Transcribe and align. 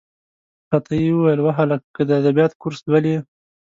را 0.69 0.77
ته 0.85 0.93
یې 1.01 1.11
وویل: 1.15 1.39
وهلکه! 1.41 1.87
که 1.95 2.01
د 2.07 2.09
ادبیاتو 2.19 2.59
کورس 2.61 2.79
لولې. 2.89 3.15